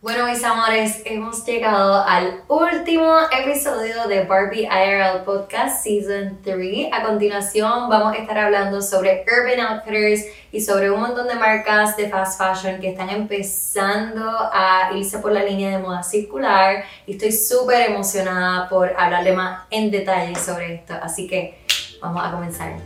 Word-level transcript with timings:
Bueno, 0.00 0.26
mis 0.28 0.44
amores, 0.44 1.02
hemos 1.06 1.44
llegado 1.44 2.04
al 2.06 2.42
último 2.46 3.16
episodio 3.36 4.06
de 4.06 4.22
Barbie 4.22 4.62
IRL 4.62 5.24
Podcast 5.24 5.82
Season 5.82 6.38
3. 6.44 6.90
A 6.92 7.02
continuación 7.02 7.88
vamos 7.88 8.14
a 8.14 8.18
estar 8.18 8.38
hablando 8.38 8.80
sobre 8.80 9.24
Urban 9.26 9.58
Outfitters 9.58 10.24
y 10.52 10.60
sobre 10.60 10.92
un 10.92 11.00
montón 11.00 11.26
de 11.26 11.34
marcas 11.34 11.96
de 11.96 12.08
fast 12.08 12.40
fashion 12.40 12.80
que 12.80 12.90
están 12.90 13.10
empezando 13.10 14.22
a 14.24 14.92
irse 14.94 15.18
por 15.18 15.32
la 15.32 15.42
línea 15.42 15.76
de 15.76 15.78
moda 15.78 16.04
circular 16.04 16.84
y 17.04 17.14
estoy 17.14 17.32
súper 17.32 17.90
emocionada 17.90 18.68
por 18.68 18.94
hablarle 18.96 19.32
más 19.32 19.66
en 19.68 19.90
detalle 19.90 20.36
sobre 20.36 20.76
esto. 20.76 20.94
Así 21.02 21.26
que 21.26 21.58
vamos 22.00 22.24
a 22.24 22.30
comenzar. 22.30 22.76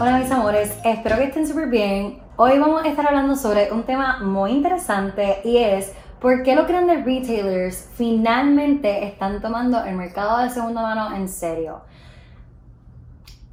Hola 0.00 0.18
mis 0.18 0.30
amores, 0.30 0.78
espero 0.84 1.16
que 1.16 1.24
estén 1.24 1.44
súper 1.44 1.68
bien. 1.68 2.20
Hoy 2.36 2.56
vamos 2.60 2.84
a 2.84 2.88
estar 2.88 3.04
hablando 3.04 3.34
sobre 3.34 3.72
un 3.72 3.82
tema 3.82 4.20
muy 4.20 4.52
interesante 4.52 5.40
y 5.42 5.56
es 5.56 5.92
por 6.20 6.44
qué 6.44 6.54
los 6.54 6.68
grandes 6.68 7.04
retailers 7.04 7.90
finalmente 7.96 9.04
están 9.04 9.42
tomando 9.42 9.82
el 9.82 9.96
mercado 9.96 10.38
de 10.38 10.50
segunda 10.50 10.82
mano 10.82 11.16
en 11.16 11.28
serio. 11.28 11.80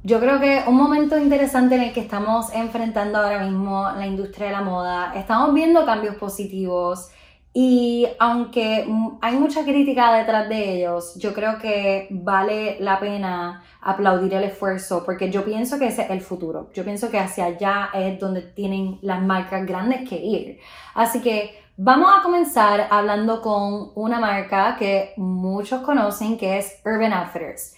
Yo 0.04 0.20
creo 0.20 0.38
que 0.38 0.62
un 0.68 0.76
momento 0.76 1.18
interesante 1.18 1.74
en 1.74 1.82
el 1.82 1.92
que 1.92 1.98
estamos 1.98 2.54
enfrentando 2.54 3.18
ahora 3.18 3.40
mismo 3.44 3.90
la 3.96 4.06
industria 4.06 4.46
de 4.46 4.52
la 4.52 4.62
moda, 4.62 5.14
estamos 5.16 5.52
viendo 5.52 5.84
cambios 5.84 6.14
positivos 6.14 7.10
y 7.58 8.06
aunque 8.18 8.86
hay 9.22 9.36
mucha 9.36 9.64
crítica 9.64 10.12
detrás 10.12 10.46
de 10.46 10.74
ellos, 10.74 11.14
yo 11.14 11.32
creo 11.32 11.58
que 11.58 12.06
vale 12.10 12.76
la 12.80 13.00
pena 13.00 13.64
aplaudir 13.80 14.34
el 14.34 14.44
esfuerzo 14.44 15.02
porque 15.06 15.30
yo 15.30 15.42
pienso 15.42 15.78
que 15.78 15.86
ese 15.86 16.02
es 16.02 16.10
el 16.10 16.20
futuro. 16.20 16.68
Yo 16.74 16.84
pienso 16.84 17.10
que 17.10 17.18
hacia 17.18 17.46
allá 17.46 17.88
es 17.94 18.20
donde 18.20 18.42
tienen 18.42 18.98
las 19.00 19.22
marcas 19.22 19.64
grandes 19.64 20.06
que 20.06 20.16
ir. 20.16 20.60
Así 20.92 21.22
que 21.22 21.58
vamos 21.78 22.10
a 22.14 22.22
comenzar 22.22 22.88
hablando 22.90 23.40
con 23.40 23.90
una 23.94 24.20
marca 24.20 24.76
que 24.78 25.14
muchos 25.16 25.80
conocen 25.80 26.36
que 26.36 26.58
es 26.58 26.82
Urban 26.84 27.14
Outfitters. 27.14 27.74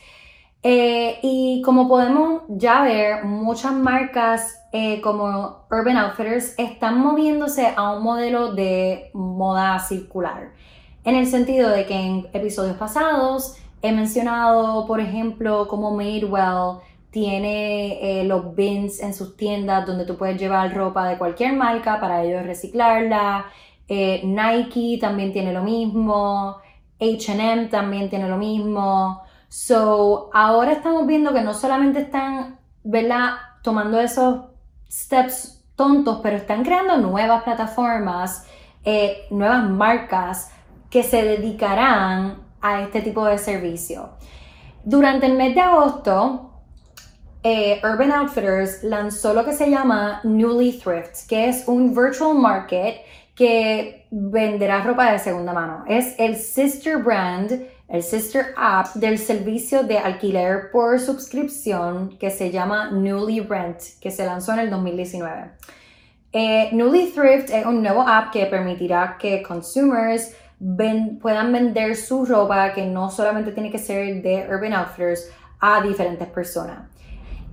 Eh, 0.63 1.21
y 1.23 1.63
como 1.65 1.89
podemos 1.89 2.43
ya 2.49 2.83
ver, 2.83 3.25
muchas 3.25 3.73
marcas 3.73 4.61
eh, 4.73 5.01
como 5.01 5.67
Urban 5.71 5.97
Outfitters 5.97 6.55
están 6.59 6.99
moviéndose 7.01 7.73
a 7.77 7.93
un 7.93 8.03
modelo 8.03 8.53
de 8.55 9.11
moda 9.15 9.79
circular. 9.79 10.51
En 11.05 11.15
el 11.15 11.27
sentido 11.27 11.71
de 11.71 11.87
que 11.87 11.95
en 11.95 12.27
episodios 12.33 12.77
pasados 12.77 13.57
he 13.83 13.93
mencionado, 13.93 14.87
por 14.87 15.01
ejemplo, 15.01 15.69
como 15.69 15.93
Madewell 15.93 16.81
tiene 17.11 18.21
eh, 18.21 18.25
los 18.25 18.55
bins 18.55 19.01
en 19.01 19.15
sus 19.15 19.37
tiendas 19.37 19.87
donde 19.87 20.05
tú 20.05 20.17
puedes 20.19 20.39
llevar 20.39 20.75
ropa 20.75 21.09
de 21.09 21.17
cualquier 21.19 21.55
marca 21.55 22.01
para 22.01 22.25
ellos 22.25 22.45
reciclarla. 22.45 23.47
Nike 23.89 24.99
también 25.01 25.33
tiene 25.33 25.53
lo 25.53 25.63
mismo. 25.63 26.57
HM 27.01 27.71
también 27.71 28.11
tiene 28.11 28.29
lo 28.29 28.37
mismo. 28.37 29.23
So, 29.49 30.31
ahora 30.33 30.73
estamos 30.73 31.07
viendo 31.07 31.33
que 31.33 31.41
no 31.43 31.55
solamente 31.55 32.01
están. 32.01 32.59
Tomando 33.63 34.01
esos 34.01 34.47
steps 34.91 35.63
tontos, 35.77 36.21
pero 36.23 36.37
están 36.37 36.65
creando 36.65 36.97
nuevas 36.97 37.43
plataformas, 37.43 38.47
eh, 38.85 39.27
nuevas 39.31 39.69
marcas 39.69 40.51
que 40.89 41.03
se 41.03 41.23
dedicarán 41.23 42.43
a 42.63 42.81
este 42.81 43.03
tipo 43.03 43.27
de 43.27 43.37
servicio. 43.37 44.11
Durante 44.85 45.27
el 45.27 45.35
mes 45.35 45.55
de 45.55 45.61
agosto, 45.61 46.63
eh, 47.43 47.81
Urban 47.85 48.13
Outfitters 48.13 48.83
lanzó 48.83 49.35
lo 49.35 49.45
que 49.45 49.53
se 49.53 49.71
llama 49.71 50.21
Newly 50.25 50.79
Thrift, 50.79 51.29
que 51.29 51.49
es 51.49 51.69
un 51.69 51.95
virtual 51.95 52.35
market 52.35 53.03
que 53.35 54.07
venderá 54.11 54.83
ropa 54.83 55.13
de 55.13 55.19
segunda 55.19 55.53
mano. 55.53 55.85
Es 55.87 56.15
el 56.19 56.37
sister 56.37 56.99
brand 56.99 57.67
el 57.89 58.03
sister 58.03 58.55
app 58.57 58.95
del 58.95 59.19
servicio 59.19 59.83
de 59.83 59.99
alquiler 59.99 60.71
por 60.71 61.01
suscripción 61.01 62.19
que 62.19 62.31
se 62.31 62.51
llama 62.51 62.91
Newly 62.91 63.41
Rent, 63.41 63.81
que 64.01 64.11
se 64.11 64.27
lanzó 64.27 64.53
en 64.53 64.59
el 64.61 64.71
2019. 64.71 65.51
Eh, 66.33 66.69
Newly 66.73 67.13
Thrift 67.13 67.51
es 67.51 67.65
un 67.65 67.83
nuevo 67.83 68.03
app 68.07 68.31
que 68.31 68.45
permitirá 68.47 69.17
que 69.19 69.43
consumers 69.43 70.35
puedan 71.23 71.53
vender 71.53 71.97
su 71.97 72.27
ropa 72.27 72.73
que 72.73 72.85
no 72.85 73.11
solamente 73.11 73.53
tiene 73.53 73.71
que 73.71 73.79
ser 73.79 74.23
de 74.23 74.47
Urban 74.51 74.75
Outfitters 74.75 75.31
a 75.61 75.81
diferentes 75.81 76.29
personas. 76.29 76.91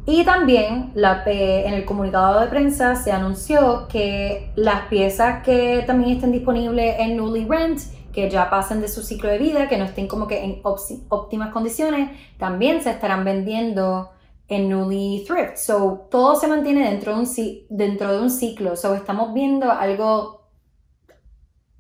Y 0.08 0.24
también 0.24 0.92
la, 0.94 1.24
en 1.26 1.74
el 1.74 1.86
comunicado 1.86 2.42
de 2.42 2.48
prensa 2.48 2.96
se 2.96 3.12
anunció 3.12 3.88
que 3.88 4.52
las 4.56 4.82
piezas 4.88 5.44
que 5.44 5.84
también 5.88 6.18
estén 6.18 6.32
disponibles 6.32 6.96
en 7.00 7.16
Newly 7.16 7.46
Rent 7.46 7.80
que 8.16 8.30
ya 8.30 8.50
pasen 8.50 8.80
de 8.80 8.88
su 8.88 9.04
ciclo 9.04 9.30
de 9.30 9.38
vida, 9.38 9.68
que 9.68 9.78
no 9.78 9.84
estén 9.84 10.08
como 10.08 10.26
que 10.26 10.42
en 10.42 10.62
óptimas 10.64 11.52
condiciones, 11.52 12.18
también 12.40 12.82
se 12.82 12.92
estarán 12.92 13.26
vendiendo 13.26 14.12
en 14.48 14.70
Newly 14.70 15.26
Thrift. 15.28 15.58
So, 15.58 16.08
todo 16.10 16.38
se 16.38 16.48
mantiene 16.48 16.90
dentro 16.90 17.14
de 17.14 17.20
un, 17.20 17.68
dentro 17.70 18.14
de 18.14 18.22
un 18.22 18.30
ciclo. 18.30 18.78
So, 18.78 18.96
estamos 18.96 19.34
viendo 19.34 19.70
algo, 19.70 20.48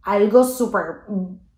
algo 0.02 0.44
súper 0.44 1.06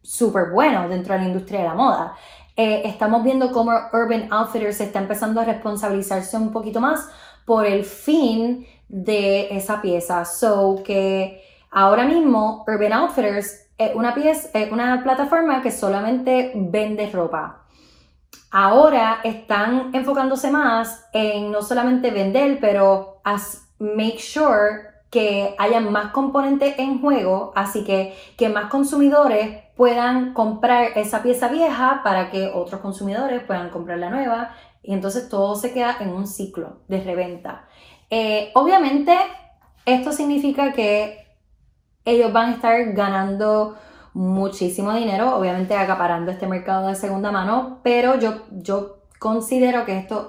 super 0.04 0.52
bueno 0.52 0.88
dentro 0.88 1.16
de 1.16 1.22
la 1.22 1.26
industria 1.26 1.62
de 1.62 1.66
la 1.66 1.74
moda. 1.74 2.16
Eh, 2.56 2.84
estamos 2.86 3.24
viendo 3.24 3.52
cómo 3.52 3.72
Urban 3.92 4.32
Outfitters 4.32 4.80
está 4.80 5.00
empezando 5.00 5.42
a 5.42 5.46
responsabilizarse 5.46 6.38
un 6.38 6.52
poquito 6.52 6.80
más 6.80 7.10
por 7.48 7.66
el 7.66 7.84
fin 7.84 8.68
de 8.88 9.58
esa 9.58 9.82
pieza. 9.82 10.24
So, 10.24 10.84
que 10.86 11.42
ahora 11.72 12.06
mismo 12.06 12.64
Urban 12.68 12.94
Outfitters 12.94 13.67
una, 13.96 14.14
pieza, 14.14 14.50
una 14.72 15.04
plataforma 15.04 15.62
que 15.62 15.72
solamente 15.72 16.52
vende 16.56 17.10
ropa. 17.12 17.64
Ahora 18.50 19.20
están 19.24 19.94
enfocándose 19.94 20.50
más 20.52 21.06
en 21.14 21.52
no 21.52 21.62
solamente 21.62 22.12
vender, 22.12 22.60
pero 22.60 23.22
as 23.24 23.68
make 23.80 24.20
sure 24.20 24.88
que 25.10 25.56
haya 25.58 25.80
más 25.80 26.12
componentes 26.12 26.78
en 26.80 27.00
juego, 27.00 27.54
así 27.56 27.84
que 27.84 28.16
que 28.38 28.50
más 28.50 28.70
consumidores 28.70 29.64
puedan 29.76 30.34
comprar 30.34 30.98
esa 30.98 31.24
pieza 31.24 31.48
vieja 31.48 32.02
para 32.04 32.30
que 32.30 32.48
otros 32.54 32.82
consumidores 32.82 33.44
puedan 33.44 33.70
comprar 33.70 34.00
la 34.00 34.10
nueva 34.10 34.56
y 34.82 34.94
entonces 34.94 35.30
todo 35.30 35.56
se 35.56 35.74
queda 35.74 35.98
en 36.00 36.10
un 36.10 36.28
ciclo 36.28 36.80
de 36.88 37.02
reventa. 37.02 37.68
Eh, 38.10 38.52
obviamente 38.54 39.16
esto 39.86 40.12
significa 40.12 40.74
que 40.74 41.27
ellos 42.08 42.32
van 42.32 42.50
a 42.50 42.54
estar 42.54 42.94
ganando 42.94 43.76
muchísimo 44.14 44.94
dinero, 44.94 45.36
obviamente 45.36 45.76
acaparando 45.76 46.32
este 46.32 46.48
mercado 46.48 46.88
de 46.88 46.96
segunda 46.96 47.32
mano, 47.32 47.80
pero 47.84 48.18
yo, 48.18 48.44
yo 48.52 48.98
considero 49.20 49.86
que 49.86 49.98
esto 49.98 50.28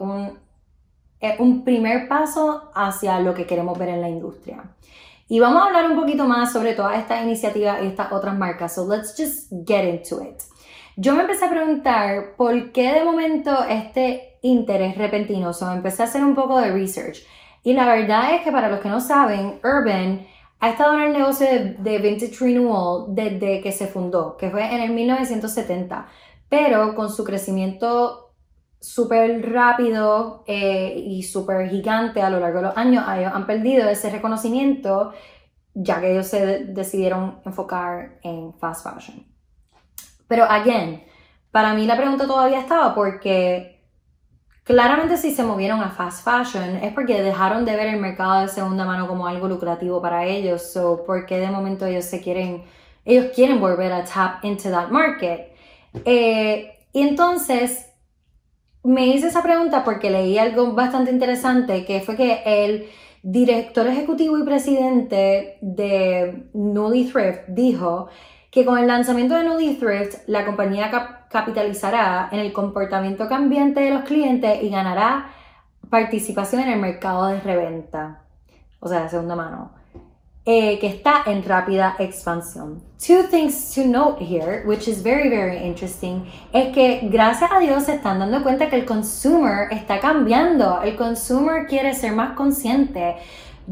es 1.20 1.40
un 1.40 1.64
primer 1.64 2.08
paso 2.08 2.70
hacia 2.74 3.20
lo 3.20 3.32
que 3.32 3.46
queremos 3.46 3.78
ver 3.78 3.90
en 3.90 4.00
la 4.00 4.08
industria. 4.08 4.64
Y 5.28 5.40
vamos 5.40 5.62
a 5.62 5.66
hablar 5.66 5.90
un 5.90 5.96
poquito 5.96 6.24
más 6.24 6.52
sobre 6.52 6.74
todas 6.74 6.98
estas 6.98 7.22
iniciativas 7.22 7.82
y 7.82 7.86
estas 7.86 8.12
otras 8.12 8.36
marcas. 8.36 8.74
So 8.74 8.86
let's 8.86 9.14
just 9.16 9.52
get 9.66 9.84
into 9.84 10.22
it. 10.22 10.40
Yo 10.96 11.14
me 11.14 11.20
empecé 11.20 11.44
a 11.44 11.50
preguntar 11.50 12.34
por 12.36 12.72
qué 12.72 12.92
de 12.92 13.04
momento 13.04 13.64
este 13.68 14.38
interés 14.42 14.96
repentino. 14.96 15.52
So 15.52 15.70
empecé 15.70 16.02
a 16.02 16.06
hacer 16.06 16.24
un 16.24 16.34
poco 16.34 16.58
de 16.58 16.72
research. 16.72 17.18
Y 17.62 17.74
la 17.74 17.86
verdad 17.86 18.34
es 18.34 18.42
que 18.42 18.50
para 18.50 18.68
los 18.68 18.80
que 18.80 18.88
no 18.88 19.00
saben, 19.00 19.60
Urban 19.62 20.26
ha 20.60 20.70
estado 20.70 20.94
en 20.94 21.02
el 21.02 21.12
negocio 21.12 21.46
de, 21.78 21.98
Vintage 21.98 22.36
Renewal 22.40 23.06
desde 23.14 23.60
que 23.60 23.72
se 23.72 23.86
fundó, 23.86 24.36
que 24.36 24.50
fue 24.50 24.64
en 24.74 24.80
el 24.80 24.90
1970, 24.90 26.08
pero 26.48 26.94
con 26.94 27.10
su 27.10 27.24
crecimiento 27.24 28.34
súper 28.80 29.52
rápido 29.52 30.44
eh, 30.46 30.94
y 30.96 31.22
súper 31.22 31.68
gigante 31.68 32.22
a 32.22 32.30
lo 32.30 32.40
largo 32.40 32.58
de 32.58 32.66
los 32.66 32.76
años, 32.76 33.04
ellos 33.16 33.32
han 33.34 33.46
perdido 33.46 33.88
ese 33.88 34.10
reconocimiento 34.10 35.12
ya 35.80 36.00
que 36.00 36.12
ellos 36.12 36.26
se 36.26 36.64
decidieron 36.64 37.40
enfocar 37.44 38.18
en 38.22 38.52
fast 38.54 38.84
fashion. 38.84 39.24
Pero, 40.26 40.44
again, 40.44 41.04
para 41.52 41.72
mí 41.74 41.86
la 41.86 41.96
pregunta 41.96 42.26
todavía 42.26 42.60
estaba 42.60 42.94
porque 42.94 43.77
Claramente 44.68 45.16
si 45.16 45.34
se 45.34 45.42
movieron 45.44 45.80
a 45.80 45.88
fast 45.88 46.22
fashion 46.22 46.76
es 46.82 46.92
porque 46.92 47.22
dejaron 47.22 47.64
de 47.64 47.74
ver 47.74 47.86
el 47.86 47.98
mercado 47.98 48.42
de 48.42 48.48
segunda 48.48 48.84
mano 48.84 49.08
como 49.08 49.26
algo 49.26 49.48
lucrativo 49.48 50.02
para 50.02 50.26
ellos, 50.26 50.76
o 50.76 51.04
porque 51.06 51.38
de 51.38 51.50
momento 51.50 51.86
ellos 51.86 52.04
se 52.04 52.20
quieren, 52.20 52.64
ellos 53.06 53.32
quieren 53.34 53.60
volver 53.60 53.90
a 53.94 54.04
tap 54.04 54.44
into 54.44 54.70
that 54.70 54.90
market. 54.90 55.54
Eh, 56.04 56.70
y 56.92 57.00
entonces 57.00 57.86
me 58.84 59.06
hice 59.06 59.28
esa 59.28 59.42
pregunta 59.42 59.84
porque 59.84 60.10
leí 60.10 60.36
algo 60.36 60.74
bastante 60.74 61.10
interesante, 61.12 61.86
que 61.86 62.02
fue 62.02 62.14
que 62.16 62.42
el 62.44 62.88
director 63.22 63.86
ejecutivo 63.86 64.36
y 64.36 64.44
presidente 64.44 65.56
de 65.62 66.50
Nudie 66.52 67.10
Thrift 67.10 67.40
dijo 67.48 68.10
que 68.50 68.64
con 68.64 68.78
el 68.78 68.86
lanzamiento 68.86 69.34
de 69.34 69.44
Nudie 69.44 69.74
Thrift, 69.74 70.26
la 70.26 70.44
compañía 70.46 70.90
capitalizará 71.30 72.28
en 72.32 72.40
el 72.40 72.52
comportamiento 72.52 73.28
cambiante 73.28 73.80
de 73.80 73.90
los 73.90 74.04
clientes 74.04 74.62
y 74.62 74.70
ganará 74.70 75.30
participación 75.90 76.62
en 76.62 76.70
el 76.70 76.80
mercado 76.80 77.26
de 77.26 77.40
reventa, 77.40 78.22
o 78.80 78.88
sea, 78.88 79.02
de 79.02 79.08
segunda 79.08 79.36
mano, 79.36 79.72
eh, 80.44 80.78
que 80.78 80.86
está 80.86 81.24
en 81.26 81.42
rápida 81.44 81.96
expansión. 81.98 82.82
Two 82.98 83.24
things 83.30 83.74
to 83.74 83.84
note 83.84 84.18
here, 84.18 84.64
which 84.66 84.88
is 84.88 85.02
very, 85.02 85.28
very 85.28 85.58
interesting, 85.58 86.24
es 86.52 86.74
que 86.74 87.00
gracias 87.10 87.50
a 87.52 87.58
Dios 87.58 87.84
se 87.84 87.96
están 87.96 88.18
dando 88.18 88.42
cuenta 88.42 88.70
que 88.70 88.76
el 88.76 88.86
consumer 88.86 89.70
está 89.70 90.00
cambiando. 90.00 90.80
El 90.82 90.96
consumer 90.96 91.66
quiere 91.66 91.94
ser 91.94 92.12
más 92.12 92.34
consciente. 92.34 93.16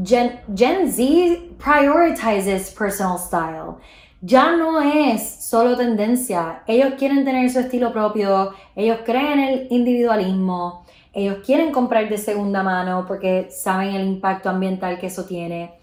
Gen, 0.03 0.39
Gen 0.55 0.91
Z 0.91 1.57
prioritizes 1.57 2.69
personal 2.69 3.17
style. 3.17 3.77
Ya 4.21 4.55
no 4.55 4.81
es 4.81 5.45
solo 5.45 5.77
tendencia. 5.77 6.63
Ellos 6.65 6.93
quieren 6.97 7.23
tener 7.23 7.49
su 7.51 7.59
estilo 7.59 7.93
propio. 7.93 8.51
Ellos 8.75 8.99
creen 9.05 9.33
en 9.33 9.39
el 9.39 9.67
individualismo. 9.69 10.85
Ellos 11.13 11.37
quieren 11.45 11.71
comprar 11.71 12.09
de 12.09 12.17
segunda 12.17 12.63
mano 12.63 13.05
porque 13.07 13.49
saben 13.51 13.93
el 13.95 14.07
impacto 14.07 14.49
ambiental 14.49 14.99
que 14.99 15.07
eso 15.07 15.25
tiene. 15.25 15.75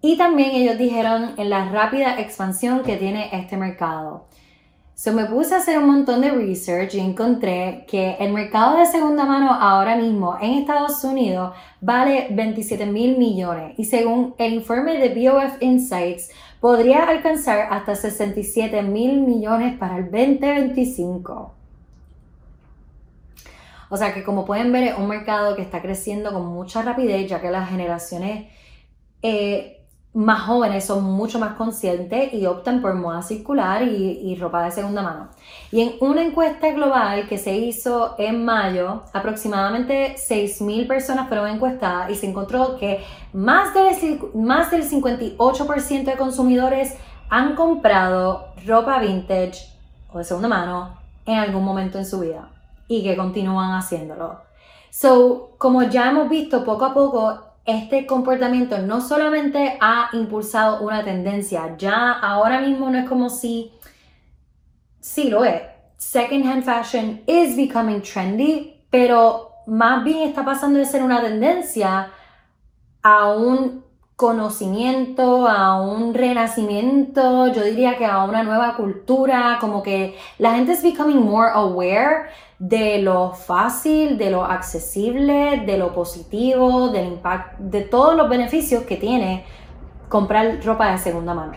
Y 0.00 0.16
también 0.16 0.52
ellos 0.52 0.78
dijeron 0.78 1.34
en 1.36 1.50
la 1.50 1.68
rápida 1.70 2.18
expansión 2.18 2.82
que 2.82 2.96
tiene 2.96 3.28
este 3.32 3.56
mercado. 3.56 4.26
So 4.94 5.12
me 5.12 5.26
puse 5.26 5.54
a 5.54 5.58
hacer 5.58 5.78
un 5.78 5.88
montón 5.88 6.22
de 6.22 6.30
research 6.30 6.94
y 6.94 7.00
encontré 7.00 7.84
que 7.86 8.16
el 8.18 8.32
mercado 8.32 8.78
de 8.78 8.86
segunda 8.86 9.26
mano 9.26 9.52
ahora 9.52 9.94
mismo 9.94 10.38
en 10.40 10.52
Estados 10.52 11.04
Unidos 11.04 11.54
vale 11.82 12.28
27 12.30 12.86
mil 12.86 13.18
millones 13.18 13.74
y 13.76 13.84
según 13.84 14.34
el 14.38 14.54
informe 14.54 14.96
de 14.96 15.10
BOF 15.10 15.60
Insights 15.60 16.30
podría 16.60 17.04
alcanzar 17.04 17.68
hasta 17.70 17.94
67 17.94 18.82
mil 18.82 19.20
millones 19.20 19.78
para 19.78 19.98
el 19.98 20.04
2025. 20.04 21.52
O 23.88 23.96
sea 23.96 24.12
que 24.12 24.24
como 24.24 24.44
pueden 24.44 24.72
ver 24.72 24.84
es 24.84 24.98
un 24.98 25.08
mercado 25.08 25.54
que 25.54 25.62
está 25.62 25.80
creciendo 25.80 26.32
con 26.32 26.46
mucha 26.46 26.82
rapidez 26.82 27.28
ya 27.28 27.40
que 27.40 27.50
las 27.50 27.70
generaciones 27.70 28.48
eh, 29.22 29.75
más 30.16 30.44
jóvenes 30.44 30.86
son 30.86 31.04
mucho 31.04 31.38
más 31.38 31.56
conscientes 31.56 32.32
y 32.32 32.46
optan 32.46 32.80
por 32.80 32.94
moda 32.94 33.20
circular 33.20 33.82
y, 33.82 34.34
ropa 34.36 34.64
de 34.64 34.70
segunda 34.70 35.02
mano. 35.02 35.28
Y 35.70 35.82
en 35.82 35.92
una 36.00 36.22
encuesta 36.22 36.70
global 36.72 37.28
que 37.28 37.36
se 37.36 37.54
hizo 37.54 38.14
en 38.16 38.42
mayo, 38.42 39.02
aproximadamente 39.12 40.16
6.000 40.16 40.88
personas 40.88 41.28
fueron 41.28 41.50
encuestadas 41.50 42.10
y 42.10 42.14
se 42.14 42.26
encontró 42.26 42.78
que 42.78 43.04
más 43.34 43.74
del, 43.74 44.18
más 44.34 44.70
del 44.70 44.88
58% 44.88 46.04
de 46.04 46.16
consumidores 46.16 46.94
han 47.28 47.54
comprado 47.54 48.54
ropa 48.66 48.98
vintage 49.00 49.70
o 50.14 50.16
de 50.16 50.24
segunda 50.24 50.48
mano 50.48 50.96
en 51.26 51.38
algún 51.38 51.62
momento 51.62 51.98
en 51.98 52.06
su 52.06 52.20
vida 52.20 52.48
y 52.88 53.02
que 53.02 53.18
continúan 53.18 53.74
haciéndolo. 53.74 54.40
So, 54.90 55.50
como 55.58 55.82
ya 55.82 56.08
hemos 56.08 56.30
visto 56.30 56.64
poco 56.64 56.86
a 56.86 56.94
poco, 56.94 57.45
este 57.66 58.06
comportamiento 58.06 58.78
no 58.78 59.00
solamente 59.00 59.76
ha 59.80 60.10
impulsado 60.12 60.82
una 60.82 61.04
tendencia, 61.04 61.76
ya 61.76 62.12
ahora 62.12 62.60
mismo 62.60 62.88
no 62.90 62.98
es 62.98 63.08
como 63.08 63.28
si, 63.28 63.72
sí 65.00 65.28
lo 65.28 65.44
es, 65.44 65.62
secondhand 65.96 66.64
fashion 66.64 67.22
is 67.26 67.56
becoming 67.56 68.02
trendy, 68.02 68.84
pero 68.90 69.50
más 69.66 70.04
bien 70.04 70.28
está 70.28 70.44
pasando 70.44 70.78
de 70.78 70.84
ser 70.84 71.02
una 71.02 71.20
tendencia 71.20 72.10
a 73.02 73.28
un 73.32 73.85
conocimiento, 74.16 75.46
a 75.46 75.78
un 75.78 76.14
renacimiento, 76.14 77.48
yo 77.52 77.62
diría 77.62 77.98
que 77.98 78.06
a 78.06 78.24
una 78.24 78.42
nueva 78.42 78.74
cultura, 78.74 79.58
como 79.60 79.82
que 79.82 80.16
la 80.38 80.54
gente 80.54 80.72
es 80.72 80.82
becoming 80.82 81.22
more 81.22 81.50
aware 81.52 82.30
de 82.58 83.02
lo 83.02 83.34
fácil, 83.34 84.16
de 84.16 84.30
lo 84.30 84.44
accesible, 84.44 85.62
de 85.66 85.76
lo 85.76 85.94
positivo, 85.94 86.88
del 86.88 87.08
impacto, 87.08 87.56
de 87.58 87.82
todos 87.82 88.16
los 88.16 88.30
beneficios 88.30 88.84
que 88.84 88.96
tiene 88.96 89.44
comprar 90.08 90.64
ropa 90.64 90.92
de 90.92 90.98
segunda 90.98 91.34
mano. 91.34 91.52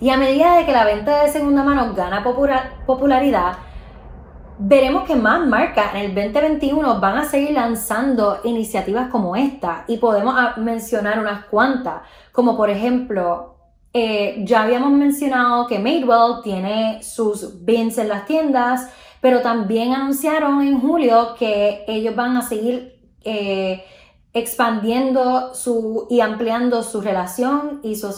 Y 0.00 0.10
a 0.10 0.16
medida 0.16 0.56
de 0.56 0.66
que 0.66 0.72
la 0.72 0.84
venta 0.84 1.22
de 1.22 1.28
segunda 1.28 1.62
mano 1.62 1.94
gana 1.94 2.24
popularidad, 2.24 3.58
veremos 4.62 5.04
que 5.04 5.16
más 5.16 5.46
marcas 5.46 5.94
en 5.94 6.02
el 6.02 6.14
2021 6.14 7.00
van 7.00 7.18
a 7.18 7.24
seguir 7.24 7.52
lanzando 7.52 8.40
iniciativas 8.44 9.08
como 9.10 9.34
esta. 9.34 9.84
Y 9.88 9.96
podemos 9.96 10.34
ah, 10.36 10.54
mencionar 10.58 11.18
unas 11.18 11.46
cuantas, 11.46 12.02
como 12.30 12.56
por 12.56 12.68
ejemplo, 12.68 13.56
eh, 13.92 14.42
ya 14.44 14.62
habíamos 14.62 14.92
mencionado 14.92 15.66
que 15.66 15.78
Madewell 15.78 16.42
tiene 16.42 17.02
sus 17.02 17.64
bins 17.64 17.96
en 17.96 18.08
las 18.08 18.26
tiendas, 18.26 18.88
pero 19.20 19.40
también 19.40 19.94
anunciaron 19.94 20.60
en 20.60 20.80
julio 20.80 21.34
que 21.38 21.84
ellos 21.88 22.14
van 22.14 22.36
a 22.36 22.42
seguir 22.42 23.00
eh, 23.24 23.82
expandiendo 24.34 25.54
su, 25.54 26.06
y 26.10 26.20
ampliando 26.20 26.82
su 26.82 27.00
relación 27.00 27.80
y 27.82 27.96
su 27.96 28.08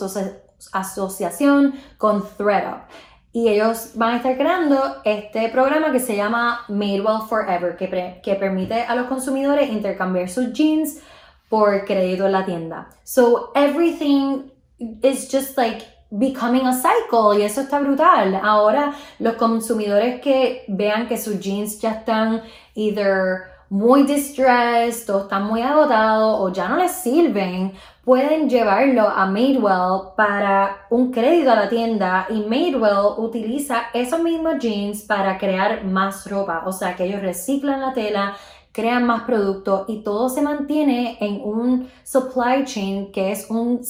asociación 0.73 1.75
con 1.99 2.25
ThreadUp 2.37 2.83
y 3.33 3.49
ellos 3.49 3.93
van 3.95 4.15
a 4.15 4.17
estar 4.19 4.37
creando 4.37 4.97
este 5.05 5.49
programa 5.49 5.91
que 5.91 6.01
se 6.01 6.17
llama 6.17 6.65
Madewell 6.69 7.23
Forever, 7.29 7.77
que, 7.77 8.21
que 8.23 8.35
permite 8.35 8.83
a 8.83 8.95
los 8.95 9.07
consumidores 9.07 9.71
intercambiar 9.71 10.29
sus 10.29 10.53
jeans 10.53 11.01
por 11.49 11.85
crédito 11.85 12.27
en 12.27 12.33
la 12.33 12.45
tienda. 12.45 12.89
So 13.05 13.53
everything 13.55 14.51
is 15.03 15.31
just 15.31 15.57
like 15.57 15.85
becoming 16.11 16.67
a 16.67 16.75
cycle 16.75 17.39
y 17.39 17.43
eso 17.43 17.63
está 17.63 17.81
brutal. 17.81 18.39
Ahora 18.43 18.93
los 19.19 19.35
consumidores 19.35 20.21
que 20.21 20.65
vean 20.69 21.09
que 21.09 21.17
sus 21.17 21.41
jeans 21.41 21.81
ya 21.81 21.93
están 21.93 22.43
either 22.75 23.53
muy 23.71 24.03
distressed 24.03 25.09
o 25.09 25.23
están 25.23 25.45
muy 25.45 25.63
agotados 25.63 26.37
o 26.39 26.53
ya 26.53 26.69
no 26.69 26.77
les 26.77 26.93
sirven, 26.93 27.73
pueden 28.05 28.51
llevarlo 28.51 29.09
a 29.09 29.27
Madewell 29.27 30.15
para 30.17 30.87
un 30.91 31.13
crédito 31.13 31.53
a 31.53 31.57
la 31.57 31.69
tienda 31.69 32.27
y 32.29 32.41
Madewell 32.41 33.19
utiliza 33.19 33.85
esos 33.95 34.21
mismos 34.21 34.59
jeans 34.59 35.03
para 35.03 35.39
crear 35.39 35.85
más 35.85 36.29
ropa, 36.29 36.65
o 36.67 36.73
sea 36.73 36.97
que 36.97 37.05
ellos 37.05 37.23
reciclan 37.23 37.81
la 37.81 37.93
tela, 37.93 38.37
crean 38.73 39.05
más 39.05 39.23
productos 39.23 39.85
y 39.89 40.03
todo 40.03 40.29
se 40.29 40.43
mantiene 40.43 41.17
en 41.21 41.41
un 41.43 41.89
supply 42.03 42.65
chain 42.65 43.13
que 43.13 43.31
es 43.31 43.49
un, 43.51 43.83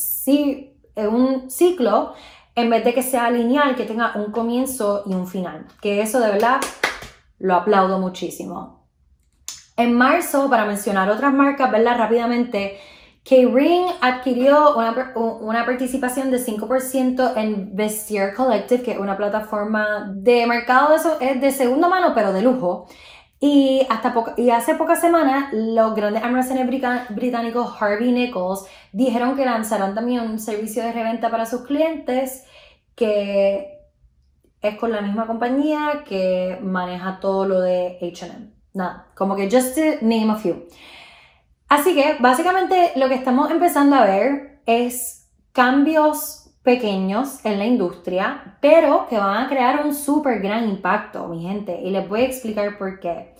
un 0.96 1.50
ciclo 1.50 2.12
en 2.54 2.68
vez 2.68 2.84
de 2.84 2.92
que 2.92 3.02
sea 3.02 3.30
lineal, 3.30 3.76
que 3.76 3.84
tenga 3.84 4.12
un 4.16 4.30
comienzo 4.30 5.04
y 5.06 5.14
un 5.14 5.26
final, 5.26 5.66
que 5.80 6.02
eso 6.02 6.20
de 6.20 6.32
verdad 6.32 6.60
lo 7.38 7.54
aplaudo 7.54 7.98
muchísimo. 7.98 8.82
En 9.78 9.94
marzo, 9.94 10.50
para 10.50 10.66
mencionar 10.66 11.08
otras 11.08 11.32
marcas, 11.32 11.70
verla 11.72 11.94
rápidamente, 11.94 12.78
K-Ring 13.24 13.86
adquirió 14.00 14.76
una, 14.76 15.12
una, 15.14 15.64
participación 15.64 16.30
de 16.32 16.38
5% 16.44 17.36
en 17.36 17.76
Vestiaire 17.76 18.34
Collective, 18.34 18.82
que 18.82 18.92
es 18.92 18.98
una 18.98 19.16
plataforma 19.16 20.10
de 20.12 20.44
mercado 20.46 20.96
de, 21.20 21.52
segunda 21.52 21.88
mano, 21.88 22.14
pero 22.14 22.32
de 22.32 22.42
lujo. 22.42 22.88
Y, 23.38 23.86
hasta 23.88 24.14
y 24.36 24.50
hace 24.50 24.74
pocas 24.74 25.00
semanas, 25.00 25.52
los 25.52 25.94
grandes 25.94 26.22
almacenes 26.22 26.66
británicos 27.10 27.74
Harvey 27.80 28.12
Nichols 28.12 28.66
dijeron 28.92 29.36
que 29.36 29.44
lanzarán 29.44 29.94
también 29.94 30.20
un 30.20 30.38
servicio 30.38 30.82
de 30.82 30.92
reventa 30.92 31.30
para 31.30 31.46
sus 31.46 31.62
clientes 31.62 32.44
que 32.94 33.78
es 34.60 34.76
con 34.76 34.92
la 34.92 35.00
misma 35.00 35.26
compañía 35.26 36.04
que 36.06 36.58
maneja 36.62 37.18
todo 37.20 37.46
lo 37.46 37.60
de 37.60 37.98
HM. 38.00 38.52
Nada, 38.74 39.06
como 39.14 39.36
que 39.36 39.50
just 39.50 39.74
to 39.74 39.80
name 40.02 40.30
a 40.30 40.36
few. 40.36 40.66
Así 41.72 41.94
que 41.94 42.16
básicamente 42.20 42.92
lo 42.96 43.08
que 43.08 43.14
estamos 43.14 43.50
empezando 43.50 43.96
a 43.96 44.04
ver 44.04 44.60
es 44.66 45.26
cambios 45.52 46.50
pequeños 46.62 47.42
en 47.46 47.58
la 47.58 47.64
industria, 47.64 48.58
pero 48.60 49.06
que 49.08 49.16
van 49.16 49.46
a 49.46 49.48
crear 49.48 49.82
un 49.82 49.94
súper 49.94 50.40
gran 50.40 50.68
impacto, 50.68 51.26
mi 51.28 51.40
gente, 51.40 51.80
y 51.82 51.88
les 51.88 52.06
voy 52.06 52.20
a 52.20 52.24
explicar 52.26 52.76
por 52.76 53.00
qué. 53.00 53.32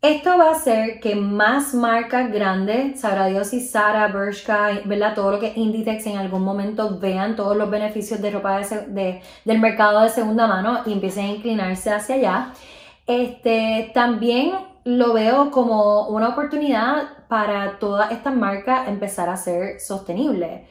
Esto 0.00 0.38
va 0.38 0.48
a 0.48 0.52
hacer 0.52 0.98
que 1.00 1.14
más 1.14 1.74
marcas 1.74 2.32
grandes, 2.32 3.00
sabrá 3.00 3.26
Dios 3.26 3.52
y 3.52 3.60
Sara, 3.60 4.08
Bershka, 4.08 4.70
¿verdad? 4.86 5.14
todo 5.14 5.32
lo 5.32 5.38
que 5.38 5.48
es 5.48 5.56
Inditex 5.58 6.06
en 6.06 6.16
algún 6.16 6.44
momento 6.44 6.98
vean 6.98 7.36
todos 7.36 7.54
los 7.54 7.68
beneficios 7.68 8.22
de 8.22 8.30
ropa 8.30 8.60
de, 8.60 9.20
del 9.44 9.58
mercado 9.58 10.00
de 10.00 10.08
segunda 10.08 10.46
mano 10.46 10.84
y 10.86 10.94
empiecen 10.94 11.26
a 11.26 11.34
inclinarse 11.34 11.90
hacia 11.90 12.14
allá. 12.14 12.52
Este, 13.06 13.90
también 13.92 14.52
lo 14.88 15.12
veo 15.12 15.50
como 15.50 16.08
una 16.08 16.30
oportunidad 16.30 17.26
para 17.28 17.78
todas 17.78 18.10
estas 18.10 18.34
marcas 18.34 18.88
empezar 18.88 19.28
a 19.28 19.36
ser 19.36 19.80
sostenibles. 19.80 20.62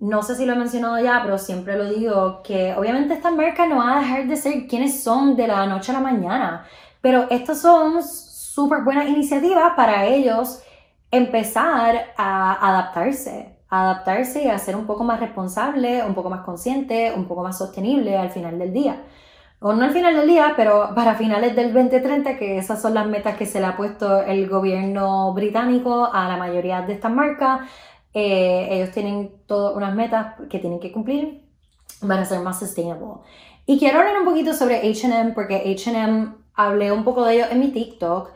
No 0.00 0.22
sé 0.22 0.36
si 0.36 0.46
lo 0.46 0.54
he 0.54 0.56
mencionado 0.56 0.98
ya, 0.98 1.20
pero 1.22 1.36
siempre 1.36 1.76
lo 1.76 1.84
digo, 1.84 2.42
que 2.42 2.74
obviamente 2.74 3.12
estas 3.12 3.34
marcas 3.34 3.68
no 3.68 3.76
van 3.76 3.90
a 3.90 4.00
dejar 4.00 4.26
de 4.26 4.36
ser 4.36 4.66
quienes 4.68 5.02
son 5.02 5.36
de 5.36 5.48
la 5.48 5.66
noche 5.66 5.92
a 5.92 5.96
la 5.96 6.00
mañana, 6.00 6.64
pero 7.02 7.26
estas 7.28 7.60
son 7.60 8.02
súper 8.02 8.84
buenas 8.84 9.06
iniciativas 9.06 9.74
para 9.76 10.06
ellos 10.06 10.62
empezar 11.10 12.14
a 12.16 12.68
adaptarse, 12.70 13.54
adaptarse 13.68 14.44
y 14.44 14.48
a 14.48 14.58
ser 14.58 14.76
un 14.76 14.86
poco 14.86 15.04
más 15.04 15.20
responsable, 15.20 16.02
un 16.04 16.14
poco 16.14 16.30
más 16.30 16.40
consciente, 16.40 17.12
un 17.14 17.26
poco 17.26 17.42
más 17.42 17.58
sostenible 17.58 18.16
al 18.16 18.30
final 18.30 18.58
del 18.58 18.72
día. 18.72 19.02
O 19.60 19.72
no 19.72 19.84
al 19.84 19.92
final 19.92 20.14
del 20.14 20.28
día, 20.28 20.52
pero 20.56 20.94
para 20.94 21.16
finales 21.16 21.56
del 21.56 21.72
2030, 21.72 22.36
que 22.36 22.58
esas 22.58 22.80
son 22.80 22.94
las 22.94 23.06
metas 23.06 23.36
que 23.36 23.46
se 23.46 23.60
le 23.60 23.66
ha 23.66 23.76
puesto 23.76 24.22
el 24.22 24.48
gobierno 24.48 25.32
británico 25.34 26.08
a 26.12 26.28
la 26.28 26.36
mayoría 26.36 26.82
de 26.82 26.92
estas 26.92 27.12
marcas. 27.12 27.68
Eh, 28.14 28.68
ellos 28.70 28.90
tienen 28.92 29.32
todas 29.46 29.76
unas 29.76 29.94
metas 29.94 30.34
que 30.48 30.58
tienen 30.60 30.78
que 30.78 30.92
cumplir 30.92 31.44
para 32.06 32.24
ser 32.24 32.40
más 32.40 32.58
sustainable. 32.58 33.22
Y 33.66 33.78
quiero 33.78 33.98
hablar 33.98 34.18
un 34.20 34.24
poquito 34.24 34.54
sobre 34.54 34.80
HM, 34.88 35.34
porque 35.34 35.76
HM 35.76 36.36
hablé 36.54 36.92
un 36.92 37.04
poco 37.04 37.24
de 37.24 37.34
ellos 37.34 37.48
en 37.50 37.60
mi 37.60 37.68
TikTok, 37.72 38.30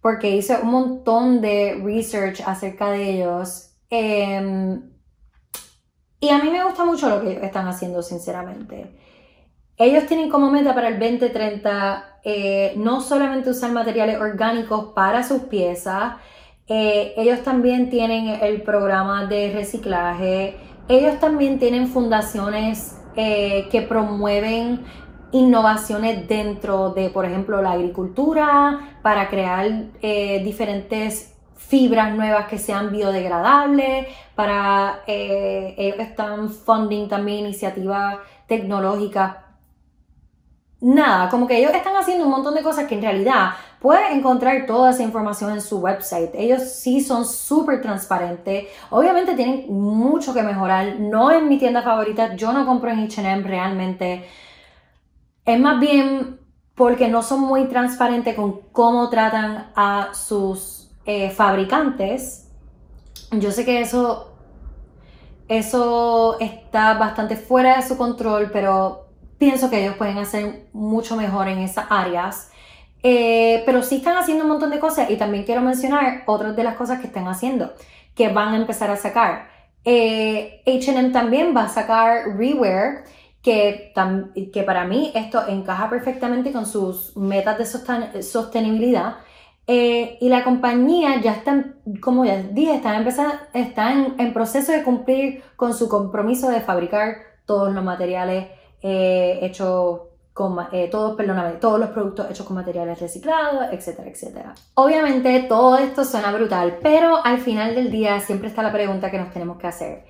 porque 0.00 0.30
hice 0.30 0.58
un 0.62 0.70
montón 0.70 1.40
de 1.40 1.80
research 1.84 2.40
acerca 2.46 2.90
de 2.90 3.10
ellos. 3.10 3.72
Em, 3.90 4.90
y 6.20 6.28
a 6.28 6.38
mí 6.38 6.50
me 6.50 6.64
gusta 6.64 6.84
mucho 6.84 7.08
lo 7.08 7.22
que 7.22 7.44
están 7.44 7.66
haciendo, 7.66 8.02
sinceramente. 8.02 8.99
Ellos 9.80 10.04
tienen 10.04 10.28
como 10.28 10.50
meta 10.50 10.74
para 10.74 10.88
el 10.88 10.98
2030 10.98 12.18
eh, 12.22 12.74
no 12.76 13.00
solamente 13.00 13.48
usar 13.48 13.72
materiales 13.72 14.20
orgánicos 14.20 14.92
para 14.94 15.24
sus 15.24 15.44
piezas, 15.44 16.16
eh, 16.68 17.14
ellos 17.16 17.42
también 17.42 17.88
tienen 17.88 18.26
el 18.42 18.60
programa 18.60 19.24
de 19.24 19.50
reciclaje, 19.54 20.54
ellos 20.86 21.18
también 21.18 21.58
tienen 21.58 21.88
fundaciones 21.88 23.00
eh, 23.16 23.68
que 23.70 23.80
promueven 23.80 24.84
innovaciones 25.32 26.28
dentro 26.28 26.90
de, 26.90 27.08
por 27.08 27.24
ejemplo, 27.24 27.62
la 27.62 27.72
agricultura, 27.72 28.98
para 29.00 29.30
crear 29.30 29.66
diferentes 30.02 31.38
fibras 31.56 32.14
nuevas 32.14 32.48
que 32.48 32.58
sean 32.58 32.92
biodegradables, 32.92 34.08
para 34.34 35.00
ellos 35.06 36.00
están 36.00 36.50
funding 36.50 37.08
también 37.08 37.46
iniciativas 37.46 38.18
tecnológicas 38.46 39.36
nada, 40.80 41.28
como 41.28 41.46
que 41.46 41.58
ellos 41.58 41.74
están 41.74 41.96
haciendo 41.96 42.24
un 42.24 42.30
montón 42.30 42.54
de 42.54 42.62
cosas 42.62 42.86
que 42.86 42.94
en 42.94 43.02
realidad 43.02 43.50
puedes 43.80 44.10
encontrar 44.12 44.66
toda 44.66 44.90
esa 44.90 45.02
información 45.02 45.52
en 45.52 45.60
su 45.60 45.78
website. 45.78 46.30
Ellos 46.34 46.62
sí 46.62 47.00
son 47.00 47.26
súper 47.26 47.82
transparentes. 47.82 48.66
Obviamente 48.90 49.34
tienen 49.34 49.66
mucho 49.68 50.32
que 50.32 50.42
mejorar. 50.42 50.98
No 50.98 51.30
es 51.30 51.42
mi 51.42 51.58
tienda 51.58 51.82
favorita. 51.82 52.34
Yo 52.34 52.52
no 52.52 52.66
compro 52.66 52.90
en 52.90 53.08
HM 53.08 53.44
realmente. 53.44 54.24
Es 55.44 55.60
más 55.60 55.80
bien 55.80 56.40
porque 56.74 57.08
no 57.08 57.22
son 57.22 57.40
muy 57.40 57.66
transparentes 57.66 58.34
con 58.34 58.60
cómo 58.72 59.10
tratan 59.10 59.70
a 59.74 60.10
sus 60.14 60.90
eh, 61.04 61.30
fabricantes. 61.30 62.48
Yo 63.32 63.50
sé 63.52 63.64
que 63.64 63.80
eso, 63.80 64.34
eso 65.48 66.38
está 66.40 66.94
bastante 66.94 67.36
fuera 67.36 67.76
de 67.76 67.82
su 67.82 67.96
control, 67.96 68.50
pero 68.52 69.09
pienso 69.40 69.70
que 69.70 69.82
ellos 69.82 69.96
pueden 69.96 70.18
hacer 70.18 70.66
mucho 70.74 71.16
mejor 71.16 71.48
en 71.48 71.58
esas 71.60 71.86
áreas. 71.88 72.52
Eh, 73.02 73.62
pero 73.64 73.82
sí 73.82 73.96
están 73.96 74.18
haciendo 74.18 74.44
un 74.44 74.50
montón 74.50 74.70
de 74.70 74.78
cosas 74.78 75.10
y 75.10 75.16
también 75.16 75.44
quiero 75.44 75.62
mencionar 75.62 76.24
otras 76.26 76.54
de 76.54 76.62
las 76.62 76.76
cosas 76.76 77.00
que 77.00 77.06
están 77.06 77.26
haciendo, 77.26 77.72
que 78.14 78.28
van 78.28 78.52
a 78.52 78.56
empezar 78.58 78.90
a 78.90 78.96
sacar. 78.96 79.48
HM 79.82 81.10
también 81.10 81.56
va 81.56 81.64
a 81.64 81.68
sacar 81.70 82.36
Rewear, 82.36 83.04
que, 83.42 83.94
para 84.66 84.84
mí 84.84 85.10
esto 85.14 85.48
encaja 85.48 85.88
perfectamente 85.88 86.52
con 86.52 86.66
sus 86.66 87.16
metas 87.16 87.56
de 87.56 88.22
sostenibilidad. 88.22 89.16
Eh, 89.66 90.18
y 90.20 90.28
la 90.28 90.44
compañía 90.44 91.18
ya 91.22 91.32
está, 91.32 91.64
como 92.02 92.26
ya 92.26 92.42
dije, 92.42 92.74
está, 92.74 92.94
empezando, 92.98 93.34
está 93.54 93.92
en 93.92 94.34
proceso 94.34 94.72
de 94.72 94.82
cumplir 94.82 95.42
con 95.56 95.72
su 95.72 95.88
compromiso 95.88 96.50
de 96.50 96.60
fabricar 96.60 97.14
todos 97.46 97.72
los 97.72 97.82
materiales 97.82 98.59
eh, 98.82 99.38
hecho 99.42 100.10
con, 100.32 100.56
eh, 100.72 100.88
todos 100.90 101.78
los 101.78 101.90
productos 101.90 102.30
hechos 102.30 102.46
con 102.46 102.56
materiales 102.56 103.00
reciclados, 103.00 103.64
etcétera, 103.72 104.08
etcétera. 104.08 104.54
Obviamente 104.74 105.44
todo 105.48 105.76
esto 105.76 106.04
suena 106.04 106.32
brutal, 106.32 106.78
pero 106.82 107.24
al 107.24 107.38
final 107.38 107.74
del 107.74 107.90
día 107.90 108.20
siempre 108.20 108.48
está 108.48 108.62
la 108.62 108.72
pregunta 108.72 109.10
que 109.10 109.18
nos 109.18 109.32
tenemos 109.32 109.58
que 109.58 109.66
hacer. 109.66 110.04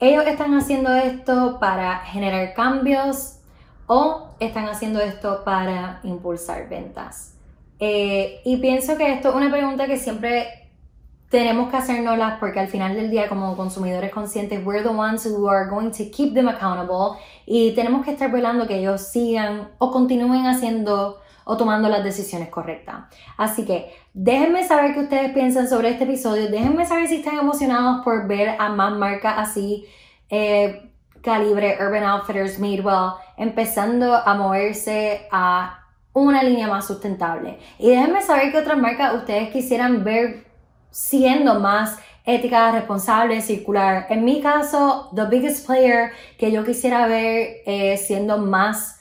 ¿Ellos 0.00 0.26
están 0.26 0.54
haciendo 0.54 0.94
esto 0.94 1.58
para 1.58 1.98
generar 2.00 2.54
cambios 2.54 3.38
o 3.86 4.34
están 4.38 4.68
haciendo 4.68 5.00
esto 5.00 5.42
para 5.44 6.00
impulsar 6.02 6.68
ventas? 6.68 7.34
Eh, 7.80 8.40
y 8.44 8.56
pienso 8.58 8.96
que 8.96 9.12
esto 9.14 9.30
es 9.30 9.34
una 9.34 9.50
pregunta 9.50 9.86
que 9.86 9.96
siempre 9.96 10.57
tenemos 11.30 11.70
que 11.70 11.76
hacernoslas 11.76 12.38
porque 12.38 12.60
al 12.60 12.68
final 12.68 12.94
del 12.94 13.10
día 13.10 13.28
como 13.28 13.56
consumidores 13.56 14.10
conscientes, 14.10 14.64
we're 14.64 14.82
the 14.82 14.88
ones 14.88 15.26
who 15.26 15.48
are 15.48 15.68
going 15.68 15.90
to 15.90 16.10
keep 16.10 16.32
them 16.34 16.48
accountable 16.48 17.18
y 17.44 17.72
tenemos 17.74 18.04
que 18.04 18.12
estar 18.12 18.30
velando 18.30 18.66
que 18.66 18.78
ellos 18.78 19.02
sigan 19.02 19.68
o 19.78 19.90
continúen 19.90 20.46
haciendo 20.46 21.20
o 21.44 21.56
tomando 21.56 21.88
las 21.88 22.04
decisiones 22.04 22.48
correctas. 22.48 23.04
Así 23.36 23.64
que 23.64 23.94
déjenme 24.14 24.66
saber 24.66 24.94
qué 24.94 25.00
ustedes 25.00 25.32
piensan 25.32 25.68
sobre 25.68 25.90
este 25.90 26.04
episodio, 26.04 26.50
déjenme 26.50 26.86
saber 26.86 27.08
si 27.08 27.16
están 27.16 27.38
emocionados 27.38 28.04
por 28.04 28.26
ver 28.26 28.56
a 28.58 28.70
más 28.70 28.92
marcas 28.96 29.34
así, 29.36 29.86
eh, 30.30 30.90
calibre 31.22 31.76
Urban 31.80 32.04
Outfitters, 32.04 32.58
Madewell, 32.58 33.12
empezando 33.36 34.14
a 34.14 34.34
moverse 34.34 35.26
a 35.30 35.86
una 36.12 36.42
línea 36.42 36.68
más 36.68 36.86
sustentable. 36.86 37.58
Y 37.78 37.90
déjenme 37.90 38.22
saber 38.22 38.50
qué 38.50 38.58
otras 38.58 38.78
marcas 38.78 39.14
ustedes 39.14 39.50
quisieran 39.50 40.04
ver 40.04 40.47
siendo 40.90 41.60
más 41.60 41.98
ética, 42.24 42.72
responsable, 42.72 43.40
circular. 43.40 44.06
En 44.10 44.24
mi 44.24 44.40
caso, 44.42 45.10
the 45.14 45.24
biggest 45.24 45.66
player 45.66 46.12
que 46.36 46.52
yo 46.52 46.64
quisiera 46.64 47.06
ver 47.06 47.62
eh, 47.64 47.96
siendo 47.96 48.36
más 48.38 48.98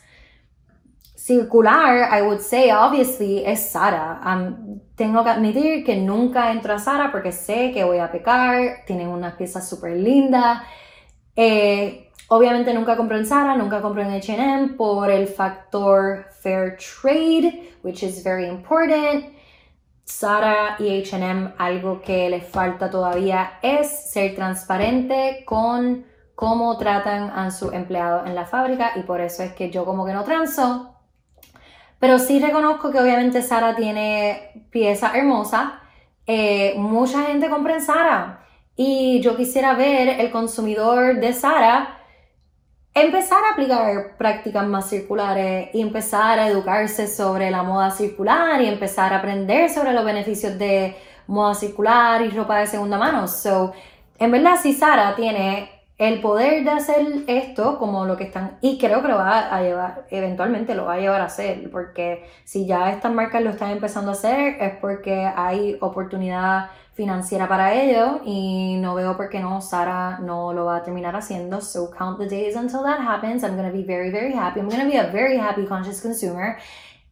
circular, 1.28 2.08
I 2.10 2.22
would 2.22 2.40
say, 2.40 2.72
obviously, 2.72 3.44
es 3.46 3.70
Sara. 3.70 4.22
Um, 4.26 4.80
tengo 4.96 5.26
que 5.26 5.30
admitir 5.30 5.84
que 5.84 5.98
nunca 5.98 6.52
entro 6.52 6.74
a 6.74 6.80
Sara 6.80 7.12
porque 7.12 7.34
sé 7.34 7.72
que 7.74 7.84
voy 7.84 7.98
a 7.98 8.10
pecar, 8.10 8.86
tienen 8.86 9.10
unas 9.10 9.36
piezas 9.36 9.68
súper 9.68 9.98
lindas. 9.98 10.62
Eh, 11.36 12.12
obviamente 12.30 12.74
nunca 12.74 12.96
compro 12.96 13.18
en 13.18 13.26
Sara, 13.26 13.58
nunca 13.58 13.82
compro 13.82 14.02
en 14.04 14.12
H&M 14.12 14.70
por 14.78 15.12
el 15.12 15.28
factor 15.28 16.28
fair 16.42 16.78
trade, 16.78 17.74
which 17.84 18.04
is 18.04 18.24
very 18.24 18.48
important. 18.48 19.37
Sara 20.08 20.78
y 20.80 21.04
HM 21.04 21.54
algo 21.58 22.02
que 22.02 22.30
les 22.30 22.48
falta 22.48 22.90
todavía 22.90 23.60
es 23.62 24.10
ser 24.10 24.36
transparente 24.36 25.44
con 25.46 26.06
cómo 26.34 26.78
tratan 26.78 27.30
a 27.30 27.52
sus 27.52 27.74
empleados 27.74 28.26
en 28.26 28.34
la 28.34 28.46
fábrica 28.46 28.94
y 28.96 29.02
por 29.02 29.20
eso 29.20 29.44
es 29.44 29.52
que 29.52 29.70
yo 29.70 29.84
como 29.84 30.06
que 30.06 30.14
no 30.14 30.24
transo. 30.24 30.96
Pero 32.00 32.20
sí 32.20 32.40
reconozco 32.40 32.90
que 32.90 33.02
obviamente 33.02 33.42
Sara 33.42 33.76
tiene 33.76 34.66
piezas 34.72 35.14
hermosas. 35.14 35.74
Eh, 36.26 36.74
mucha 36.78 37.24
gente 37.24 37.50
compra 37.50 37.74
en 37.74 37.82
Sara 37.82 38.46
y 38.78 39.20
yo 39.20 39.36
quisiera 39.36 39.74
ver 39.74 40.22
el 40.22 40.32
consumidor 40.32 41.20
de 41.20 41.34
Sara 41.34 41.97
empezar 43.02 43.44
a 43.44 43.54
aplicar 43.54 44.16
prácticas 44.18 44.66
más 44.66 44.90
circulares 44.90 45.70
y 45.74 45.82
empezar 45.82 46.40
a 46.40 46.48
educarse 46.48 47.08
sobre 47.08 47.52
la 47.52 47.64
moda 47.64 47.92
circular 47.92 48.62
y 48.62 48.68
empezar 48.68 49.14
a 49.14 49.18
aprender 49.18 49.70
sobre 49.70 49.94
los 49.94 50.06
beneficios 50.06 50.58
de 50.58 50.96
moda 51.28 51.54
circular 51.54 52.22
y 52.22 52.30
ropa 52.30 52.60
de 52.60 52.68
segunda 52.68 52.98
mano. 52.98 53.28
So, 53.28 53.74
en 54.18 54.32
verdad, 54.32 54.56
si 54.62 54.74
Sara 54.74 55.16
tiene 55.16 55.70
el 55.98 56.22
poder 56.22 56.64
de 56.64 56.70
hacer 56.70 57.06
esto 57.28 57.80
como 57.80 58.06
lo 58.06 58.18
que 58.18 58.26
están, 58.26 58.58
y 58.62 58.78
creo 58.78 59.02
que 59.02 59.08
lo 59.08 59.18
va 59.18 59.54
a 59.54 59.62
llevar, 59.62 60.06
eventualmente 60.12 60.76
lo 60.76 60.86
va 60.86 60.94
a 60.94 61.00
llevar 61.00 61.22
a 61.22 61.26
hacer, 61.26 61.70
porque 61.72 62.30
si 62.44 62.68
ya 62.68 62.92
estas 62.92 63.12
marcas 63.12 63.42
lo 63.42 63.50
están 63.50 63.72
empezando 63.72 64.12
a 64.12 64.14
hacer 64.14 64.62
es 64.62 64.76
porque 64.80 65.26
hay 65.36 65.78
oportunidad 65.82 66.70
financiera 66.98 67.48
para 67.48 67.76
ello 67.76 68.22
y 68.26 68.76
no 68.82 68.96
veo 68.96 69.16
por 69.16 69.30
qué 69.30 69.40
no 69.40 69.62
Sara 69.62 70.18
no 70.20 70.52
lo 70.52 70.66
va 70.66 70.78
a 70.78 70.84
terminar 70.84 71.16
haciendo. 71.16 71.62
So 71.62 71.92
count 71.92 72.18
the 72.18 72.28
days 72.28 72.56
until 72.56 72.82
that 72.82 73.00
happens. 73.00 73.44
I'm 73.44 73.56
going 73.56 73.72
to 73.72 73.78
be 73.78 73.84
very, 73.84 74.10
very 74.10 74.34
happy. 74.34 74.60
I'm 74.60 74.68
going 74.68 74.82
to 74.82 74.88
be 74.88 74.98
a 74.98 75.12
very 75.12 75.38
happy 75.38 75.66
conscious 75.68 76.02
consumer. 76.02 76.58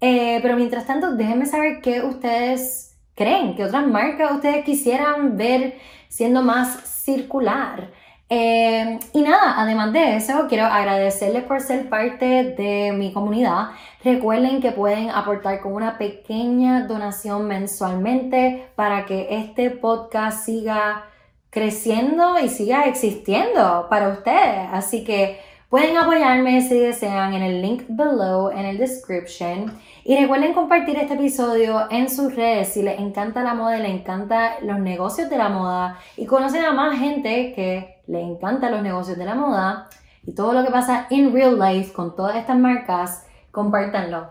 Eh, 0.01 0.39
pero 0.41 0.57
mientras 0.57 0.87
tanto, 0.87 1.15
déjenme 1.15 1.45
saber 1.45 1.81
qué 1.81 2.01
ustedes 2.01 2.97
creen, 3.15 3.55
qué 3.55 3.63
otras 3.63 3.85
marcas 3.85 4.31
ustedes 4.31 4.65
quisieran 4.65 5.37
ver 5.37 5.77
siendo 6.09 6.41
más 6.41 6.81
circular. 7.05 7.91
Eh, 8.27 8.99
y 9.13 9.21
nada, 9.21 9.53
además 9.57 9.93
de 9.93 10.15
eso, 10.15 10.47
quiero 10.49 10.65
agradecerles 10.65 11.43
por 11.43 11.61
ser 11.61 11.89
parte 11.89 12.43
de 12.43 12.91
mi 12.91 13.13
comunidad. 13.13 13.69
Recuerden 14.03 14.61
que 14.61 14.71
pueden 14.71 15.11
aportar 15.11 15.61
con 15.61 15.73
una 15.73 15.97
pequeña 15.97 16.87
donación 16.87 17.47
mensualmente 17.47 18.67
para 18.75 19.05
que 19.05 19.27
este 19.29 19.69
podcast 19.69 20.43
siga 20.43 21.05
creciendo 21.51 22.39
y 22.39 22.49
siga 22.49 22.85
existiendo 22.85 23.87
para 23.89 24.09
ustedes. 24.09 24.69
Así 24.73 25.03
que 25.03 25.39
pueden 25.69 25.95
apoyarme 25.95 26.61
si 26.61 26.79
desean 26.79 27.33
en 27.33 27.43
el 27.43 27.61
link 27.61 27.83
below 27.87 28.49
en 28.49 28.65
el 28.65 28.79
description. 28.79 29.71
Y 30.03 30.17
recuerden 30.17 30.53
compartir 30.53 30.97
este 30.97 31.13
episodio 31.13 31.89
en 31.91 32.09
sus 32.09 32.35
redes 32.35 32.73
si 32.73 32.81
les 32.81 32.99
encanta 32.99 33.43
la 33.43 33.53
moda, 33.53 33.77
les 33.77 33.91
encanta 33.91 34.57
los 34.61 34.79
negocios 34.79 35.29
de 35.29 35.37
la 35.37 35.49
moda 35.49 35.99
y 36.17 36.25
conocen 36.25 36.65
a 36.65 36.73
más 36.73 36.97
gente 36.99 37.53
que 37.53 37.94
le 38.07 38.21
encanta 38.21 38.69
los 38.69 38.81
negocios 38.81 39.17
de 39.17 39.25
la 39.25 39.35
moda 39.35 39.89
y 40.23 40.33
todo 40.33 40.53
lo 40.53 40.63
que 40.63 40.71
pasa 40.71 41.07
en 41.09 41.33
real 41.33 41.59
life 41.59 41.93
con 41.93 42.15
todas 42.15 42.35
estas 42.35 42.57
marcas 42.57 43.25
compártanlo. 43.51 44.29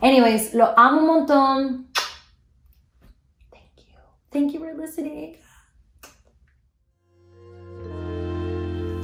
Anyways, 0.00 0.54
lo 0.54 0.76
amo 0.76 1.00
un 1.00 1.06
montón. 1.06 1.86
Thank 3.50 3.86
you. 3.86 3.98
Thank 4.30 4.52
you 4.52 4.60
for 4.60 4.74
listening. 4.74 5.36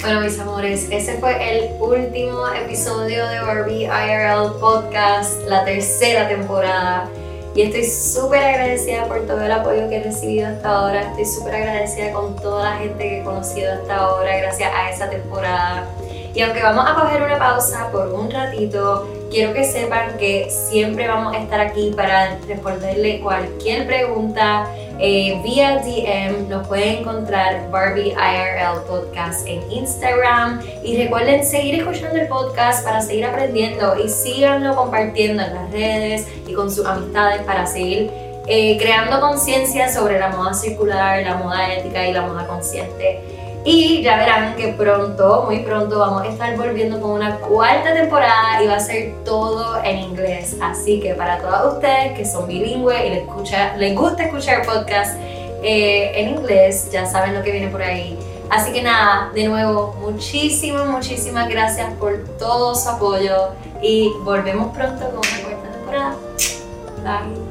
Bueno, 0.01 0.21
mis 0.23 0.39
amores, 0.39 0.89
ese 0.91 1.19
fue 1.19 1.37
el 1.37 1.81
último 1.81 2.49
episodio 2.49 3.29
de 3.29 3.41
Barbie 3.41 3.85
IRL 3.85 4.59
Podcast, 4.59 5.47
la 5.49 5.65
tercera 5.65 6.29
temporada. 6.29 7.11
Y 7.55 7.63
estoy 7.63 7.85
súper 7.85 8.43
agradecida 8.43 9.07
por 9.07 9.27
todo 9.27 9.43
el 9.43 9.51
apoyo 9.51 9.89
que 9.89 9.97
he 9.97 10.03
recibido 10.03 10.49
hasta 10.49 10.69
ahora. 10.69 11.03
Estoy 11.03 11.25
súper 11.25 11.55
agradecida 11.57 12.13
con 12.13 12.37
toda 12.37 12.71
la 12.71 12.77
gente 12.77 12.99
que 12.99 13.21
he 13.21 13.25
conocido 13.25 13.73
hasta 13.73 13.97
ahora, 13.97 14.37
gracias 14.37 14.71
a 14.73 14.91
esa 14.91 15.11
temporada. 15.11 15.89
Y 16.35 16.43
aunque 16.43 16.63
vamos 16.63 16.85
a 16.89 16.95
coger 16.95 17.23
una 17.23 17.39
pausa 17.39 17.89
por 17.91 18.09
un 18.09 18.31
ratito, 18.31 19.09
quiero 19.31 19.53
que 19.53 19.65
sepan 19.65 20.17
que 20.19 20.51
siempre 20.51 21.07
vamos 21.09 21.35
a 21.35 21.39
estar 21.39 21.61
aquí 21.61 21.93
para 21.95 22.39
responderle 22.47 23.21
cualquier 23.21 23.87
pregunta 23.87 24.67
eh, 24.99 25.41
vía 25.45 25.79
DM. 25.79 26.49
Nos 26.49 26.67
pueden 26.67 26.99
encontrar 26.99 27.71
Barbie 27.71 28.13
IRL 28.13 28.83
Podcast 28.87 29.47
en 29.47 29.61
Instagram. 29.71 30.61
Y 30.83 30.97
recuerden 30.97 31.45
seguir 31.45 31.77
escuchando 31.77 32.19
el 32.19 32.29
podcast 32.29 32.85
para 32.85 33.01
seguir 33.01 33.25
aprendiendo 33.25 33.99
y 33.99 34.09
síganlo 34.09 34.75
compartiendo 34.75 35.43
en 35.43 35.55
las 35.55 35.71
redes 35.71 36.27
y 36.47 36.53
con 36.53 36.71
sus 36.71 36.87
amistades 36.87 37.43
para 37.43 37.67
seguir 37.67 38.11
eh, 38.47 38.79
creando 38.79 39.21
conciencia 39.21 39.93
sobre 39.93 40.19
la 40.19 40.31
moda 40.31 40.55
circular, 40.55 41.23
la 41.23 41.37
moda 41.37 41.73
ética 41.75 42.07
y 42.07 42.13
la 42.13 42.23
moda 42.23 42.47
consciente. 42.47 43.38
Y 43.65 44.03
ya 44.03 44.17
verán 44.17 44.57
que 44.57 44.69
pronto, 44.69 45.45
muy 45.47 45.61
pronto, 45.61 45.99
vamos 45.99 46.23
a 46.23 46.29
estar 46.29 46.57
volviendo 46.57 47.01
con 47.01 47.11
una 47.11 47.37
cuarta 47.37 47.93
temporada 47.93 48.63
y 48.63 48.67
va 48.67 48.77
a 48.77 48.81
ser 48.81 49.15
todo 49.25 49.83
en 49.85 49.99
inglés. 49.99 50.57
Así 50.61 51.01
que 51.01 51.15
para 51.15 51.39
todos 51.39 51.75
ustedes 51.75 52.17
que 52.17 52.25
son 52.25 52.47
bilingües 52.47 53.01
y 53.05 53.11
les, 53.79 53.95
gusta 53.95 54.25
escuchar 54.25 54.65
podcast 54.65 55.19
eh, 55.63 56.13
en 56.15 56.37
inglés, 56.37 56.91
ya 56.91 57.05
saben 57.05 57.35
lo 57.35 57.43
que 57.43 57.51
viene 57.51 57.69
por 57.69 57.83
ahí. 57.83 58.19
Así 58.51 58.73
que 58.73 58.81
nada, 58.81 59.31
de 59.35 59.45
nuevo, 59.47 59.95
muchísimas, 60.01 60.87
muchísimas 60.87 61.49
gracias 61.49 61.93
por 61.95 62.25
todo 62.39 62.75
su 62.75 62.89
apoyo 62.89 63.51
y 63.83 64.11
volvemos 64.23 64.75
pronto 64.75 65.05
con 65.11 65.19
una 65.19 65.43
cuarta 65.43 65.71
temporada. 65.71 66.17
Bye. 67.05 67.48